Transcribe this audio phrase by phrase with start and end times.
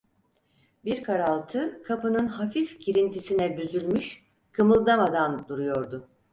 [0.85, 6.07] Bir karaltı kapının hafif girintisine büzülmüş, kımıldamadan duruyordu.